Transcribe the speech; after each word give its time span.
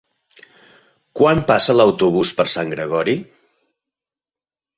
Quan 1.19 1.41
passa 1.51 1.75
l'autobús 1.75 2.33
per 2.41 2.47
Sant 2.55 2.73
Gregori? 2.75 3.15